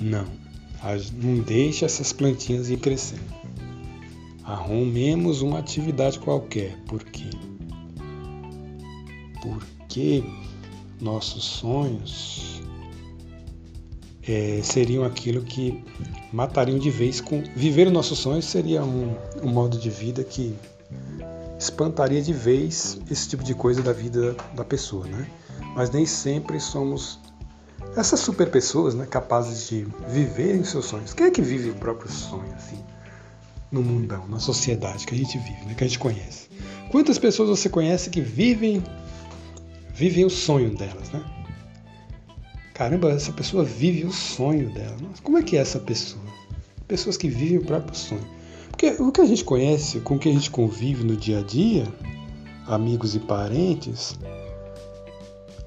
não. 0.00 0.43
Não 1.22 1.40
deixe 1.40 1.84
essas 1.84 2.12
plantinhas 2.12 2.68
ir 2.68 2.78
crescendo. 2.78 3.22
Arrumemos 4.44 5.40
uma 5.40 5.58
atividade 5.58 6.18
qualquer. 6.18 6.76
Por 6.86 7.02
quê? 7.04 7.30
Porque 9.40 10.22
nossos 11.00 11.44
sonhos 11.44 12.60
é, 14.28 14.60
seriam 14.62 15.04
aquilo 15.04 15.42
que 15.42 15.82
matariam 16.32 16.78
de 16.78 16.90
vez 16.90 17.20
com. 17.20 17.42
Viver 17.56 17.86
os 17.86 17.92
nossos 17.92 18.18
sonhos 18.18 18.44
seria 18.44 18.84
um, 18.84 19.14
um 19.42 19.48
modo 19.48 19.78
de 19.78 19.88
vida 19.88 20.22
que 20.22 20.54
espantaria 21.58 22.20
de 22.20 22.32
vez 22.32 23.00
esse 23.10 23.28
tipo 23.28 23.42
de 23.42 23.54
coisa 23.54 23.82
da 23.82 23.92
vida 23.92 24.36
da 24.54 24.64
pessoa, 24.64 25.06
né? 25.06 25.26
Mas 25.74 25.90
nem 25.90 26.04
sempre 26.04 26.60
somos 26.60 27.18
essas 27.96 28.20
super 28.20 28.50
pessoas, 28.50 28.94
né, 28.94 29.06
capazes 29.06 29.68
de 29.68 29.86
viverem 30.08 30.64
seus 30.64 30.86
sonhos. 30.86 31.14
Quem 31.14 31.26
é 31.26 31.30
que 31.30 31.42
vive 31.42 31.70
o 31.70 31.74
próprio 31.74 32.10
sonho 32.10 32.52
assim? 32.54 32.78
No 33.70 33.82
mundão, 33.82 34.26
na 34.28 34.38
sociedade 34.38 35.06
que 35.06 35.14
a 35.14 35.18
gente 35.18 35.38
vive, 35.38 35.64
né, 35.66 35.74
que 35.74 35.84
a 35.84 35.86
gente 35.86 35.98
conhece. 35.98 36.48
Quantas 36.90 37.18
pessoas 37.18 37.48
você 37.48 37.68
conhece 37.68 38.10
que 38.10 38.20
vivem 38.20 38.82
vivem 39.94 40.24
o 40.24 40.30
sonho 40.30 40.74
delas, 40.74 41.10
né? 41.10 41.24
Caramba, 42.74 43.10
essa 43.10 43.32
pessoa 43.32 43.62
vive 43.62 44.04
o 44.04 44.12
sonho 44.12 44.68
dela. 44.70 44.96
Como 45.22 45.38
é 45.38 45.42
que 45.42 45.56
é 45.56 45.60
essa 45.60 45.78
pessoa? 45.78 46.24
Pessoas 46.88 47.16
que 47.16 47.28
vivem 47.28 47.58
o 47.58 47.64
próprio 47.64 47.96
sonho. 47.96 48.26
Porque 48.68 48.90
o 49.00 49.12
que 49.12 49.20
a 49.20 49.24
gente 49.24 49.44
conhece, 49.44 50.00
com 50.00 50.16
o 50.16 50.18
que 50.18 50.28
a 50.28 50.32
gente 50.32 50.50
convive 50.50 51.04
no 51.04 51.16
dia 51.16 51.38
a 51.38 51.42
dia, 51.42 51.86
amigos 52.66 53.14
e 53.14 53.20
parentes, 53.20 54.18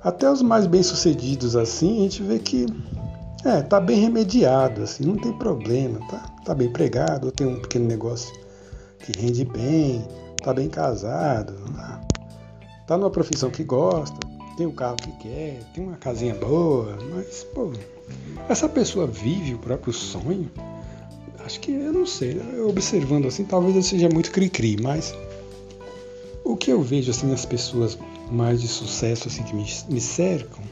até 0.04 0.30
os 0.30 0.42
mais 0.42 0.68
bem-sucedidos 0.68 1.56
assim, 1.56 2.00
a 2.00 2.02
gente 2.04 2.24
vê 2.24 2.40
que 2.40 2.66
é, 3.46 3.62
tá 3.62 3.80
bem 3.80 4.00
remediado, 4.00 4.84
assim, 4.84 5.06
não 5.06 5.16
tem 5.16 5.32
problema, 5.34 6.00
tá, 6.10 6.26
tá 6.44 6.56
bem 6.56 6.68
empregado, 6.68 7.32
tem 7.32 7.48
um 7.48 7.60
pequeno 7.62 7.88
negócio 7.88 8.34
que 9.00 9.12
rende 9.20 9.46
bem, 9.46 10.06
tá 10.44 10.54
bem 10.54 10.68
casado, 10.68 11.54
tá, 11.76 12.02
tá 12.88 12.98
numa 12.98 13.10
profissão 13.10 13.50
que 13.50 13.64
gosta, 13.64 14.18
tem 14.58 14.66
um 14.66 14.72
carro 14.72 14.96
que 14.98 15.12
quer, 15.14 15.60
tem 15.74 15.84
uma 15.84 15.98
casinha 15.98 16.34
boa, 16.36 16.98
mas, 17.14 17.44
pô, 17.54 17.72
essa 18.50 18.68
pessoa 18.68 19.06
vive 19.06 19.54
o 19.54 19.60
próprio 19.60 19.94
sonho? 19.94 20.50
Acho 21.46 21.60
que 21.60 21.72
eu 21.72 21.94
não 21.94 22.06
sei, 22.06 22.42
observando 22.68 23.28
assim, 23.28 23.46
talvez 23.46 23.76
eu 23.76 23.84
seja 23.84 24.10
muito 24.10 24.32
cri-cri, 24.32 24.78
mas 24.82 25.16
o 26.44 26.58
que 26.58 26.72
eu 26.72 26.82
vejo 26.82 27.12
assim 27.12 27.28
nas 27.28 27.46
pessoas 27.46 27.98
mais 28.32 28.62
de 28.62 28.68
sucesso 28.68 29.28
assim 29.28 29.44
que 29.44 29.56
me, 29.56 29.66
me 29.90 30.02
cercam, 30.02 30.64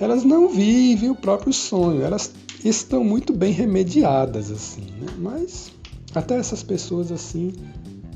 elas 0.00 0.24
não 0.24 0.48
vivem 0.48 1.10
o 1.10 1.14
próprio 1.14 1.52
sonho, 1.52 2.02
elas 2.02 2.32
estão 2.64 3.04
muito 3.04 3.32
bem 3.32 3.52
remediadas 3.52 4.50
assim, 4.50 4.82
né? 4.98 5.06
Mas 5.18 5.72
até 6.14 6.36
essas 6.36 6.62
pessoas 6.62 7.12
assim, 7.12 7.52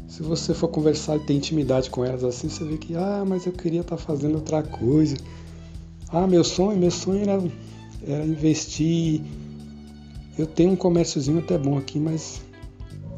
se 0.09 0.23
você 0.23 0.55
for 0.55 0.69
conversar 0.69 1.17
e 1.17 1.21
ter 1.21 1.35
intimidade 1.35 1.91
com 1.91 2.05
elas 2.05 2.25
assim, 2.25 2.49
você 2.49 2.65
vê 2.65 2.77
que 2.77 2.95
ah, 2.95 3.25
mas 3.27 3.47
eu 3.47 3.53
queria 3.53 3.81
estar 3.81 3.97
tá 3.97 4.03
fazendo 4.03 4.37
outra 4.37 4.63
coisa. 4.63 5.17
Ah, 6.09 6.27
meu 6.27 6.45
sonho, 6.45 6.79
meu 6.79 6.91
sonho 6.91 7.23
era, 7.23 7.43
era 8.07 8.25
investir. 8.25 9.21
Eu 10.39 10.47
tenho 10.47 10.73
um 10.73 10.77
comérciozinho 10.77 11.39
até 11.39 11.59
bom 11.59 11.77
aqui, 11.77 11.99
mas 11.99 12.41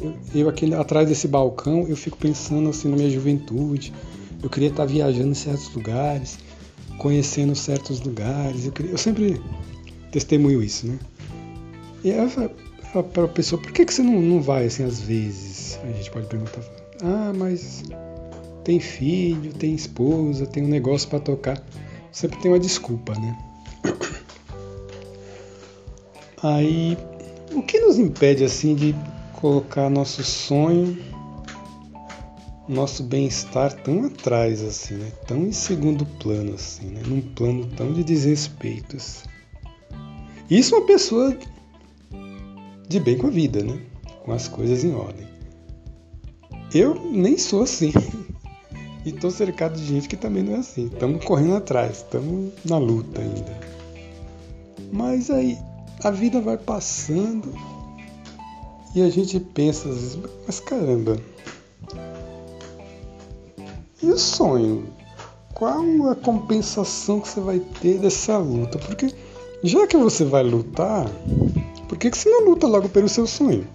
eu, 0.00 0.15
eu 0.35 0.49
aqui 0.49 0.73
atrás 0.75 1.09
desse 1.09 1.29
balcão, 1.29 1.87
eu 1.88 1.97
fico 1.97 2.17
pensando 2.17 2.69
assim 2.69 2.88
na 2.88 2.97
minha 2.97 3.11
juventude. 3.11 3.93
Eu 4.43 4.50
queria 4.50 4.69
estar 4.69 4.85
viajando 4.85 5.28
em 5.28 5.35
certos 5.35 5.73
lugares, 5.75 6.38
conhecendo 6.99 7.55
certos 7.55 8.00
lugares. 8.00 8.66
Eu, 8.66 8.73
queria, 8.73 8.93
eu 8.93 8.99
sempre 8.99 9.40
testemunho 10.11 10.62
isso, 10.62 10.87
né? 10.87 10.99
E 12.05 12.12
aí 12.12 12.28
para 13.02 13.25
a 13.25 13.28
pessoa, 13.28 13.61
por 13.61 13.73
que, 13.73 13.85
que 13.85 13.93
você 13.93 14.02
não, 14.02 14.21
não 14.21 14.40
vai 14.40 14.66
assim 14.66 14.85
às 14.85 15.00
vezes? 15.00 15.78
A 15.83 15.87
gente 15.93 16.11
pode 16.11 16.26
perguntar. 16.26 16.62
Ah, 17.02 17.33
mas 17.37 17.83
tem 18.64 18.81
filho, 18.81 19.52
tem 19.52 19.75
esposa, 19.75 20.47
tem 20.47 20.64
um 20.64 20.69
negócio 20.69 21.09
para 21.09 21.21
tocar. 21.21 21.62
Sempre 22.12 22.38
tem 22.40 22.50
uma 22.50 22.59
desculpa, 22.59 23.12
né? 23.14 23.37
Aí, 26.43 26.97
o 27.52 27.62
que 27.62 27.78
nos 27.81 27.99
impede 27.99 28.45
assim 28.45 28.75
de 28.75 28.95
colocar 29.33 29.90
nosso 29.90 30.23
sonho 30.23 30.97
nosso 32.69 33.03
bem-estar 33.03 33.73
tão 33.83 34.05
atrás, 34.05 34.63
assim, 34.63 34.95
né? 34.95 35.13
Tão 35.27 35.39
em 35.39 35.53
segundo 35.53 36.05
plano, 36.05 36.55
assim, 36.55 36.87
né? 36.87 37.03
Num 37.07 37.21
plano 37.21 37.67
tão 37.77 37.93
de 37.93 38.03
desrespeito. 38.03 38.97
Assim. 38.97 39.29
Isso 40.51 40.75
é 40.75 40.79
uma 40.79 40.87
pessoa 40.87 41.37
de 42.89 43.01
bem 43.01 43.17
com 43.19 43.29
a 43.29 43.31
vida, 43.31 43.63
né? 43.63 43.81
Com 44.25 44.33
as 44.33 44.49
coisas 44.49 44.85
em 44.85 44.95
ordem. 44.95 45.27
Eu 46.75 46.95
nem 46.95 47.39
sou 47.39 47.63
assim. 47.63 47.93
E 49.05 49.13
tô 49.13 49.31
cercado 49.31 49.77
de 49.77 49.87
gente 49.87 50.09
que 50.09 50.17
também 50.17 50.43
não 50.43 50.55
é 50.55 50.57
assim. 50.57 50.87
Estamos 50.87 51.25
correndo 51.25 51.55
atrás, 51.55 51.99
estamos 51.99 52.53
na 52.65 52.77
luta 52.77 53.21
ainda. 53.21 53.61
Mas 54.93 55.31
aí 55.31 55.57
a 56.03 56.11
vida 56.11 56.41
vai 56.41 56.59
passando 56.59 57.55
e 58.97 59.03
a 59.03 59.09
gente 59.09 59.39
pensa 59.39 59.89
às 59.89 59.95
vezes, 59.95 60.19
mas 60.45 60.59
caramba, 60.59 61.17
e 64.07 64.11
o 64.13 64.19
sonho? 64.19 64.85
Qual 65.55 66.11
a 66.11 66.15
compensação 66.15 67.21
que 67.21 67.29
você 67.29 67.41
vai 67.41 67.61
ter 67.81 67.99
dessa 67.99 68.39
luta? 68.39 68.79
Porque 68.79 69.13
já 69.63 69.87
que 69.87 69.97
você 69.97 70.25
vai 70.25 70.43
lutar, 70.43 71.11
por 71.89 71.99
que, 71.99 72.11
que 72.11 72.19
você 72.19 72.29
não 72.29 72.45
luta 72.45 72.67
logo 72.67 72.89
pelo 72.89 73.09
seu 73.09 73.27
sonho? 73.27 73.67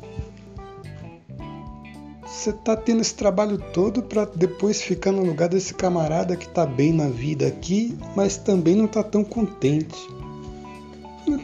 Você 2.25 2.53
tá 2.53 2.75
tendo 2.75 3.01
esse 3.01 3.13
trabalho 3.13 3.57
todo 3.73 4.01
para 4.01 4.25
depois 4.25 4.81
ficar 4.81 5.11
no 5.11 5.23
lugar 5.23 5.49
desse 5.49 5.73
camarada 5.73 6.35
que 6.35 6.47
tá 6.47 6.65
bem 6.65 6.93
na 6.93 7.07
vida 7.07 7.47
aqui, 7.47 7.97
mas 8.15 8.37
também 8.37 8.75
não 8.75 8.87
tá 8.87 9.03
tão 9.03 9.23
contente. 9.23 10.07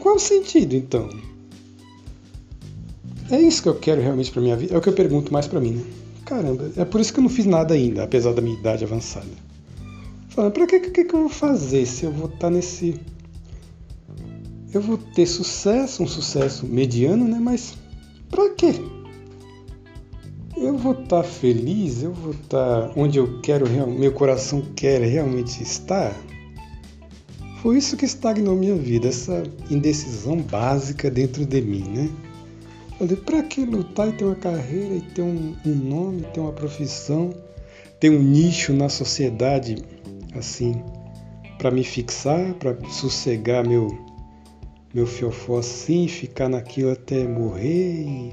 Qual 0.00 0.16
o 0.16 0.18
sentido 0.18 0.74
então? 0.74 1.08
É 3.30 3.40
isso 3.40 3.62
que 3.62 3.68
eu 3.68 3.74
quero 3.74 4.00
realmente 4.00 4.30
para 4.30 4.40
minha 4.40 4.56
vida? 4.56 4.74
É 4.74 4.78
o 4.78 4.80
que 4.80 4.88
eu 4.88 4.92
pergunto 4.94 5.32
mais 5.32 5.46
para 5.46 5.60
mim, 5.60 5.72
né? 5.72 6.07
Caramba, 6.28 6.70
é 6.76 6.84
por 6.84 7.00
isso 7.00 7.10
que 7.10 7.20
eu 7.20 7.22
não 7.22 7.30
fiz 7.30 7.46
nada 7.46 7.72
ainda, 7.72 8.04
apesar 8.04 8.34
da 8.34 8.42
minha 8.42 8.54
idade 8.54 8.84
avançada. 8.84 9.26
Falando, 10.28 10.52
pra 10.52 10.66
que, 10.66 10.78
que, 10.78 11.04
que 11.04 11.14
eu 11.14 11.20
vou 11.20 11.28
fazer 11.30 11.86
se 11.86 12.04
eu 12.04 12.12
vou 12.12 12.26
estar 12.26 12.38
tá 12.38 12.50
nesse. 12.50 13.00
Eu 14.70 14.82
vou 14.82 14.98
ter 14.98 15.24
sucesso, 15.24 16.02
um 16.02 16.06
sucesso 16.06 16.66
mediano, 16.66 17.26
né? 17.26 17.38
Mas 17.40 17.78
pra 18.28 18.50
quê? 18.50 18.74
Eu 20.54 20.76
vou 20.76 20.92
estar 20.92 21.22
tá 21.22 21.24
feliz, 21.24 22.02
eu 22.02 22.12
vou 22.12 22.32
estar 22.32 22.88
tá 22.88 22.92
onde 22.94 23.16
eu 23.16 23.40
quero, 23.40 23.66
meu 23.88 24.12
coração 24.12 24.60
quer 24.76 25.00
realmente 25.00 25.62
estar. 25.62 26.14
Foi 27.62 27.78
isso 27.78 27.96
que 27.96 28.04
estagnou 28.04 28.54
minha 28.54 28.76
vida, 28.76 29.08
essa 29.08 29.44
indecisão 29.70 30.36
básica 30.36 31.10
dentro 31.10 31.46
de 31.46 31.62
mim, 31.62 31.84
né? 31.88 32.27
Falei, 32.98 33.16
para 33.16 33.42
que 33.44 33.64
lutar 33.64 34.08
e 34.08 34.12
ter 34.12 34.24
uma 34.24 34.34
carreira 34.34 34.96
e 34.96 35.00
ter 35.00 35.22
um, 35.22 35.54
um 35.64 35.74
nome, 35.74 36.22
ter 36.34 36.40
uma 36.40 36.52
profissão, 36.52 37.32
ter 38.00 38.10
um 38.10 38.20
nicho 38.20 38.72
na 38.72 38.88
sociedade 38.88 39.76
assim, 40.36 40.82
para 41.58 41.70
me 41.70 41.84
fixar, 41.84 42.54
para 42.54 42.76
sossegar 42.90 43.66
meu 43.66 43.88
meu 44.92 45.06
fiofó 45.06 45.58
assim, 45.58 46.08
ficar 46.08 46.48
naquilo 46.48 46.90
até 46.90 47.24
morrer 47.24 48.02
e 48.02 48.32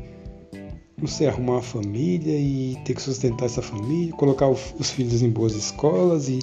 não 0.98 1.08
sei, 1.08 1.28
arrumar 1.28 1.54
uma 1.54 1.62
família 1.62 2.36
e 2.36 2.78
ter 2.86 2.96
que 2.96 3.02
sustentar 3.02 3.46
essa 3.46 3.62
família, 3.62 4.14
colocar 4.14 4.48
os 4.48 4.90
filhos 4.90 5.22
em 5.22 5.30
boas 5.30 5.54
escolas 5.54 6.30
e 6.30 6.40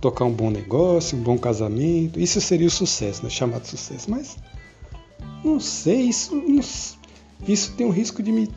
tocar 0.00 0.24
um 0.24 0.32
bom 0.32 0.50
negócio, 0.50 1.18
um 1.18 1.22
bom 1.22 1.36
casamento. 1.36 2.18
Isso 2.20 2.40
seria 2.40 2.68
o 2.68 2.70
sucesso, 2.70 3.24
né? 3.24 3.28
chamado 3.28 3.66
sucesso. 3.66 4.10
Mas 4.10 4.36
não 5.44 5.58
sei, 5.58 6.02
isso 6.02 6.34
não, 6.36 6.62
isso 7.46 7.72
tem 7.72 7.86
um 7.86 7.90
risco 7.90 8.22
de 8.22 8.32
me, 8.32 8.48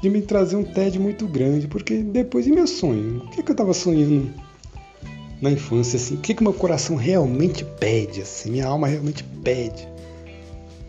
de 0.00 0.10
me 0.10 0.22
trazer 0.22 0.56
um 0.56 0.64
TED 0.64 0.98
muito 0.98 1.26
grande, 1.26 1.66
porque 1.66 2.02
depois 2.02 2.46
e 2.46 2.50
meu 2.50 2.66
sonho? 2.66 3.18
O 3.18 3.30
que, 3.30 3.40
é 3.40 3.42
que 3.42 3.50
eu 3.50 3.54
estava 3.54 3.72
sonhando 3.72 4.32
na 5.40 5.50
infância 5.50 5.96
assim? 5.96 6.14
O 6.14 6.18
que, 6.18 6.32
é 6.32 6.34
que 6.34 6.42
meu 6.42 6.52
coração 6.52 6.96
realmente 6.96 7.64
pede 7.64 8.22
assim? 8.22 8.50
Minha 8.50 8.66
alma 8.66 8.86
realmente 8.86 9.24
pede? 9.42 9.88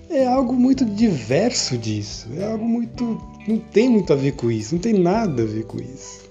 É 0.10 0.26
algo 0.26 0.54
muito 0.54 0.84
diverso 0.84 1.78
disso. 1.78 2.28
É 2.36 2.46
algo 2.46 2.68
muito 2.68 3.22
não 3.50 3.58
tem 3.58 3.90
muito 3.90 4.14
a 4.14 4.16
ver 4.16 4.34
com 4.34 4.52
isso, 4.52 4.76
não 4.76 4.82
tem 4.82 4.94
nada 4.94 5.42
a 5.42 5.46
ver 5.46 5.66
com 5.66 5.80
isso. 5.80 6.30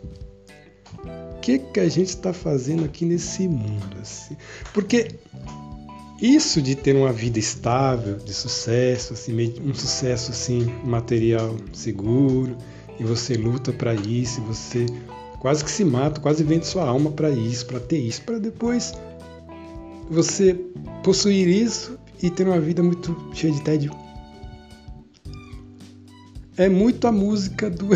Que 1.41 1.59
que 1.59 1.81
a 1.81 1.89
gente 1.89 2.09
está 2.09 2.33
fazendo 2.33 2.85
aqui 2.85 3.05
nesse 3.05 3.49
mundo 3.49 3.97
assim? 4.01 4.37
Porque 4.73 5.09
isso 6.21 6.61
de 6.61 6.75
ter 6.75 6.97
uma 6.97 7.13
vida 7.13 7.39
estável, 7.39 8.17
de 8.17 8.35
sucesso, 8.35 9.13
assim, 9.13 9.55
um 9.65 9.73
sucesso 9.73 10.33
assim 10.33 10.65
material 10.85 11.57
seguro, 11.73 12.57
e 12.99 13.05
você 13.05 13.35
luta 13.35 13.73
para 13.73 13.95
isso, 13.95 14.41
você 14.43 14.87
quase 15.39 15.65
que 15.65 15.71
se 15.71 15.85
mata, 15.85 16.21
quase 16.21 16.43
vende 16.43 16.67
sua 16.67 16.89
alma 16.89 17.13
para 17.13 17.31
isso, 17.31 17.67
para 17.67 17.79
ter 17.79 17.99
isso, 17.99 18.23
para 18.23 18.39
depois 18.39 18.93
você 20.11 20.55
possuir 21.05 21.47
isso 21.47 21.97
e 22.23 22.31
ter 22.31 22.47
uma 22.47 22.61
vida 22.61 22.83
muito 22.83 23.17
cheia 23.33 23.53
de 23.53 23.63
tédio. 23.63 23.93
É 26.57 26.69
muito 26.69 27.07
a 27.07 27.13
música 27.13 27.71
do. 27.71 27.87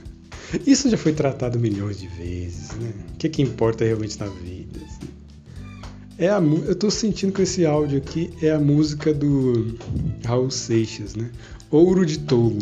isso 0.66 0.88
já 0.88 0.96
foi 0.96 1.12
tratado 1.12 1.58
milhões 1.58 1.98
de 1.98 2.08
vezes, 2.08 2.70
né? 2.76 2.94
O 3.12 3.16
que, 3.18 3.26
é 3.26 3.30
que 3.30 3.42
importa 3.42 3.84
realmente 3.84 4.18
na 4.18 4.26
vida? 4.28 4.80
É 6.18 6.28
a, 6.28 6.38
eu 6.38 6.72
estou 6.72 6.90
sentindo 6.90 7.32
que 7.32 7.42
esse 7.42 7.64
áudio 7.64 7.98
aqui 7.98 8.32
é 8.42 8.50
a 8.50 8.58
música 8.58 9.14
do 9.14 9.78
Raul 10.24 10.50
Seixas, 10.50 11.14
né? 11.14 11.30
Ouro 11.70 12.04
de 12.04 12.18
Tolo. 12.18 12.58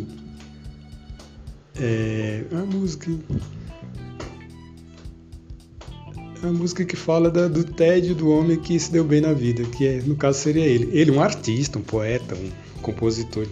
É 1.80 2.44
a 2.52 2.66
música. 2.66 3.10
É 6.42 6.46
música 6.48 6.84
que 6.84 6.96
fala 6.96 7.30
da, 7.30 7.48
do 7.48 7.64
tédio 7.64 8.14
do 8.14 8.28
homem 8.28 8.60
que 8.60 8.78
se 8.78 8.92
deu 8.92 9.04
bem 9.04 9.22
na 9.22 9.32
vida, 9.32 9.64
que 9.64 9.86
é, 9.86 10.02
no 10.02 10.16
caso 10.16 10.38
seria 10.38 10.66
ele. 10.66 10.90
Ele, 10.92 11.10
um 11.10 11.22
artista, 11.22 11.78
um 11.78 11.82
poeta, 11.82 12.34
um 12.34 12.50
compositor 12.82 13.46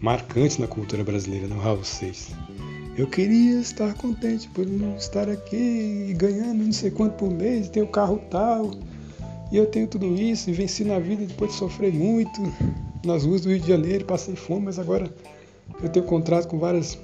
marcante 0.00 0.60
na 0.60 0.66
cultura 0.66 1.04
brasileira, 1.04 1.46
né? 1.46 1.54
o 1.54 1.60
Raul 1.60 1.84
Seixas. 1.84 2.34
Eu 2.98 3.06
queria 3.06 3.60
estar 3.60 3.94
contente 3.94 4.48
por 4.48 4.66
estar 4.96 5.28
aqui 5.28 6.12
ganhando 6.16 6.64
não 6.64 6.72
sei 6.72 6.90
quanto 6.90 7.12
por 7.12 7.30
mês, 7.30 7.68
ter 7.68 7.80
o 7.80 7.86
carro 7.86 8.20
tal, 8.28 8.72
e 9.52 9.56
eu 9.56 9.66
tenho 9.66 9.86
tudo 9.86 10.16
isso, 10.16 10.50
e 10.50 10.52
venci 10.52 10.82
na 10.82 10.98
vida 10.98 11.24
depois 11.24 11.52
de 11.52 11.58
sofrer 11.58 11.94
muito 11.94 12.42
nas 13.06 13.24
ruas 13.24 13.42
do 13.42 13.50
Rio 13.50 13.60
de 13.60 13.68
Janeiro, 13.68 14.04
passei 14.04 14.34
fome, 14.34 14.64
mas 14.64 14.80
agora 14.80 15.08
eu 15.80 15.88
tenho 15.88 16.04
contrato 16.06 16.48
com 16.48 16.58
várias 16.58 16.98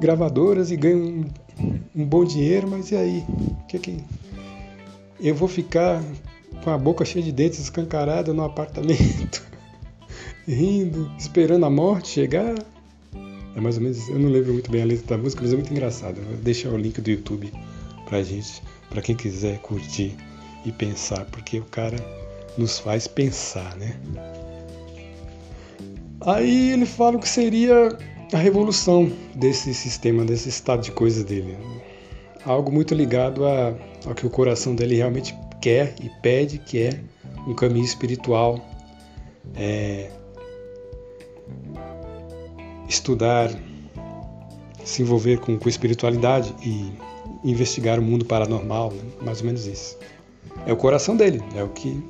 gravadoras 0.00 0.72
e 0.72 0.76
ganho 0.76 0.98
um, 0.98 1.24
um 1.94 2.04
bom 2.04 2.24
dinheiro, 2.24 2.68
mas 2.68 2.90
e 2.90 2.96
aí? 2.96 3.24
O 3.62 3.66
que 3.68 3.78
que 3.78 4.04
eu 5.20 5.36
vou 5.36 5.46
ficar 5.46 6.02
com 6.64 6.70
a 6.70 6.76
boca 6.76 7.04
cheia 7.04 7.24
de 7.24 7.30
dentes 7.30 7.60
escancarada 7.60 8.34
no 8.34 8.42
apartamento, 8.42 9.40
rindo, 10.48 11.08
esperando 11.16 11.64
a 11.64 11.70
morte 11.70 12.08
chegar? 12.08 12.56
É 13.56 13.60
mais 13.60 13.76
ou 13.76 13.82
menos, 13.82 14.08
eu 14.08 14.18
não 14.18 14.30
lembro 14.30 14.52
muito 14.52 14.70
bem 14.70 14.82
a 14.82 14.84
letra 14.84 15.16
da 15.16 15.22
música, 15.22 15.42
mas 15.42 15.52
é 15.52 15.56
muito 15.56 15.72
engraçado. 15.72 16.20
Vou 16.20 16.36
deixar 16.36 16.70
o 16.70 16.76
link 16.76 17.00
do 17.00 17.10
YouTube 17.10 17.52
pra 18.08 18.22
gente, 18.22 18.62
pra 18.88 19.02
quem 19.02 19.16
quiser 19.16 19.58
curtir 19.58 20.16
e 20.64 20.72
pensar, 20.72 21.24
porque 21.26 21.58
o 21.58 21.64
cara 21.64 21.96
nos 22.56 22.78
faz 22.78 23.06
pensar, 23.06 23.76
né? 23.76 23.96
Aí 26.20 26.72
ele 26.72 26.86
fala 26.86 27.16
o 27.16 27.20
que 27.20 27.28
seria 27.28 27.96
a 28.32 28.36
revolução 28.36 29.10
desse 29.34 29.74
sistema, 29.74 30.24
desse 30.24 30.48
estado 30.48 30.82
de 30.82 30.92
coisas 30.92 31.24
dele. 31.24 31.56
Algo 32.44 32.70
muito 32.70 32.94
ligado 32.94 33.46
a, 33.46 33.74
ao 34.06 34.14
que 34.14 34.26
o 34.26 34.30
coração 34.30 34.74
dele 34.74 34.96
realmente 34.96 35.34
quer 35.60 35.94
e 36.02 36.08
pede, 36.22 36.58
que 36.58 36.78
é 36.82 37.00
um 37.46 37.54
caminho 37.54 37.84
espiritual, 37.84 38.64
é, 39.56 40.10
estudar, 42.90 43.50
se 44.84 45.02
envolver 45.02 45.38
com, 45.38 45.58
com 45.58 45.68
espiritualidade 45.68 46.54
e 46.62 46.92
investigar 47.44 47.98
o 47.98 48.02
mundo 48.02 48.24
paranormal, 48.24 48.92
né? 48.92 49.02
mais 49.22 49.40
ou 49.40 49.46
menos 49.46 49.66
isso. 49.66 49.96
É 50.66 50.72
o 50.72 50.76
coração 50.76 51.16
dele, 51.16 51.42
é 51.54 51.62
o 51.62 51.68
que 51.68 52.02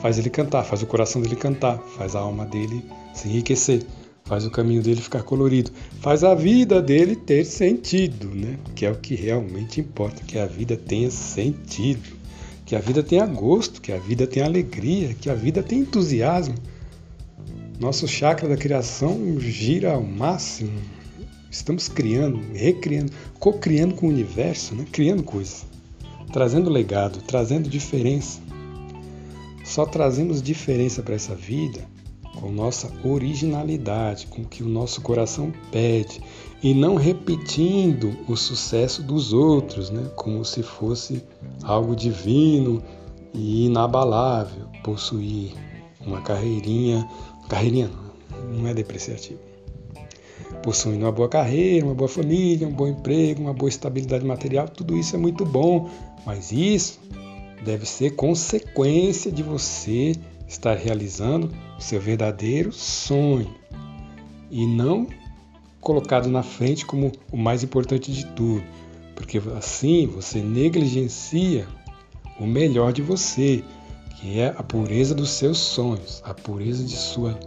faz 0.00 0.18
ele 0.18 0.30
cantar, 0.30 0.64
faz 0.64 0.82
o 0.82 0.86
coração 0.86 1.20
dele 1.20 1.36
cantar, 1.36 1.78
faz 1.96 2.16
a 2.16 2.20
alma 2.20 2.46
dele 2.46 2.82
se 3.12 3.28
enriquecer, 3.28 3.84
faz 4.24 4.46
o 4.46 4.50
caminho 4.50 4.82
dele 4.82 5.00
ficar 5.00 5.22
colorido, 5.22 5.70
faz 6.00 6.24
a 6.24 6.34
vida 6.34 6.80
dele 6.80 7.14
ter 7.14 7.44
sentido, 7.44 8.28
né? 8.28 8.58
Que 8.74 8.86
é 8.86 8.90
o 8.90 8.96
que 8.96 9.14
realmente 9.14 9.80
importa, 9.80 10.22
que 10.24 10.38
a 10.38 10.46
vida 10.46 10.76
tenha 10.76 11.10
sentido, 11.10 12.16
que 12.64 12.74
a 12.74 12.80
vida 12.80 13.02
tenha 13.02 13.26
gosto, 13.26 13.80
que 13.80 13.92
a 13.92 13.98
vida 13.98 14.26
tenha 14.26 14.46
alegria, 14.46 15.14
que 15.14 15.28
a 15.28 15.34
vida 15.34 15.62
tenha 15.62 15.82
entusiasmo. 15.82 16.54
Nosso 17.80 18.06
chakra 18.06 18.46
da 18.46 18.58
criação 18.58 19.40
gira 19.40 19.94
ao 19.94 20.02
máximo. 20.02 20.78
Estamos 21.50 21.88
criando, 21.88 22.38
recriando, 22.52 23.10
co-criando 23.38 23.94
com 23.94 24.04
o 24.04 24.10
universo, 24.10 24.74
né? 24.74 24.84
criando 24.92 25.22
coisas, 25.22 25.64
trazendo 26.30 26.68
legado, 26.68 27.22
trazendo 27.22 27.70
diferença. 27.70 28.38
Só 29.64 29.86
trazemos 29.86 30.42
diferença 30.42 31.02
para 31.02 31.14
essa 31.14 31.34
vida 31.34 31.80
com 32.38 32.52
nossa 32.52 32.92
originalidade, 33.02 34.26
com 34.26 34.42
o 34.42 34.46
que 34.46 34.62
o 34.62 34.68
nosso 34.68 35.00
coração 35.00 35.50
pede, 35.72 36.20
e 36.62 36.74
não 36.74 36.96
repetindo 36.96 38.14
o 38.28 38.36
sucesso 38.36 39.02
dos 39.02 39.32
outros, 39.32 39.88
né? 39.88 40.06
como 40.16 40.44
se 40.44 40.62
fosse 40.62 41.24
algo 41.62 41.96
divino 41.96 42.82
e 43.32 43.64
inabalável, 43.64 44.66
possuir 44.84 45.54
uma 46.06 46.20
carreirinha, 46.20 47.08
carreirinha 47.50 47.88
não, 47.88 48.60
não 48.60 48.68
é 48.68 48.72
depreciativo. 48.72 49.40
Possuindo 50.62 51.04
uma 51.04 51.12
boa 51.12 51.28
carreira, 51.28 51.84
uma 51.84 51.94
boa 51.94 52.08
família, 52.08 52.66
um 52.66 52.72
bom 52.72 52.86
emprego, 52.86 53.42
uma 53.42 53.52
boa 53.52 53.68
estabilidade 53.68 54.24
material, 54.24 54.68
tudo 54.68 54.96
isso 54.96 55.14
é 55.16 55.18
muito 55.18 55.44
bom, 55.44 55.90
mas 56.24 56.52
isso 56.52 57.00
deve 57.64 57.84
ser 57.84 58.10
consequência 58.10 59.30
de 59.30 59.42
você 59.42 60.14
estar 60.48 60.76
realizando 60.76 61.50
o 61.78 61.82
seu 61.82 62.00
verdadeiro 62.00 62.72
sonho 62.72 63.54
e 64.50 64.66
não 64.66 65.06
colocado 65.80 66.28
na 66.28 66.42
frente 66.42 66.84
como 66.84 67.12
o 67.32 67.36
mais 67.36 67.62
importante 67.62 68.12
de 68.12 68.26
tudo, 68.26 68.62
porque 69.14 69.40
assim 69.56 70.06
você 70.06 70.40
negligencia 70.40 71.66
o 72.38 72.46
melhor 72.46 72.92
de 72.92 73.02
você, 73.02 73.62
que 74.20 74.38
é 74.38 74.48
a 74.48 74.62
pureza 74.62 75.14
dos 75.14 75.30
seus 75.30 75.58
sonhos, 75.58 76.22
a 76.24 76.34
pureza 76.34 76.84
de 76.84 76.96
sua 76.96 77.38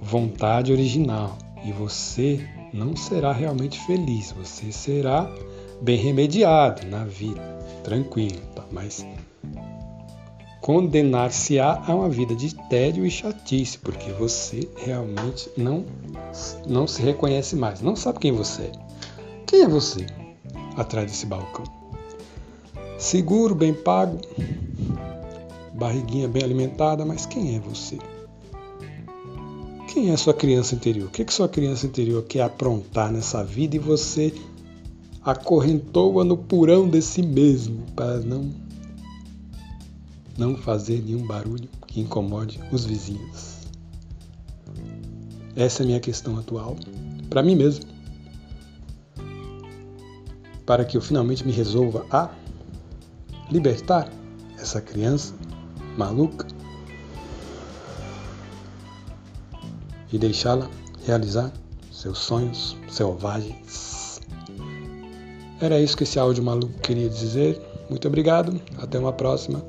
vontade 0.00 0.72
original, 0.72 1.38
e 1.64 1.72
você 1.72 2.46
não 2.72 2.94
será 2.94 3.32
realmente 3.32 3.78
feliz, 3.86 4.32
você 4.32 4.70
será 4.70 5.30
bem 5.80 5.96
remediado 5.96 6.86
na 6.86 7.04
vida, 7.04 7.40
tranquilo, 7.82 8.40
tá? 8.54 8.64
mas 8.70 9.06
condenar-se-á 10.60 11.82
a 11.86 11.94
uma 11.94 12.10
vida 12.10 12.34
de 12.34 12.54
tédio 12.68 13.06
e 13.06 13.10
chatice, 13.10 13.78
porque 13.78 14.12
você 14.12 14.68
realmente 14.76 15.50
não, 15.56 15.86
não 16.66 16.86
se 16.86 17.00
reconhece 17.00 17.56
mais, 17.56 17.80
não 17.80 17.96
sabe 17.96 18.18
quem 18.18 18.32
você 18.32 18.64
é. 18.64 18.72
Quem 19.46 19.62
é 19.62 19.68
você 19.68 20.04
atrás 20.76 21.10
desse 21.10 21.24
balcão? 21.24 21.64
Seguro, 22.98 23.54
bem 23.54 23.72
pago, 23.72 24.20
barriguinha 25.80 26.28
bem 26.28 26.44
alimentada, 26.44 27.06
mas 27.06 27.24
quem 27.24 27.56
é 27.56 27.58
você? 27.58 27.98
Quem 29.88 30.10
é 30.10 30.16
sua 30.16 30.34
criança 30.34 30.74
interior? 30.74 31.08
O 31.08 31.10
que, 31.10 31.24
que 31.24 31.32
sua 31.32 31.48
criança 31.48 31.86
interior 31.86 32.22
quer 32.22 32.42
aprontar 32.42 33.10
nessa 33.10 33.42
vida 33.42 33.76
e 33.76 33.78
você 33.78 34.32
acorrentou-a 35.24 36.22
no 36.22 36.36
purão 36.36 36.86
de 36.86 37.00
si 37.00 37.22
mesmo 37.22 37.84
para 37.96 38.20
não 38.20 38.50
não 40.36 40.56
fazer 40.56 41.02
nenhum 41.02 41.26
barulho 41.26 41.68
que 41.86 42.00
incomode 42.00 42.60
os 42.72 42.84
vizinhos. 42.86 43.58
Essa 45.54 45.82
é 45.82 45.84
a 45.84 45.86
minha 45.86 46.00
questão 46.00 46.38
atual, 46.38 46.76
para 47.28 47.42
mim 47.42 47.54
mesmo. 47.54 47.84
Para 50.64 50.84
que 50.84 50.96
eu 50.96 51.02
finalmente 51.02 51.46
me 51.46 51.52
resolva 51.52 52.06
a 52.10 52.30
libertar 53.50 54.10
essa 54.58 54.80
criança 54.80 55.34
maluca 55.96 56.46
e 60.12 60.18
deixá-la 60.18 60.68
realizar 61.06 61.52
seus 61.92 62.18
sonhos 62.18 62.76
selvagens. 62.88 64.20
Era 65.60 65.78
isso 65.78 65.96
que 65.96 66.04
esse 66.04 66.18
áudio 66.18 66.42
maluco 66.42 66.72
queria 66.80 67.08
dizer. 67.08 67.60
Muito 67.88 68.08
obrigado, 68.08 68.60
até 68.78 68.98
uma 68.98 69.12
próxima. 69.12 69.62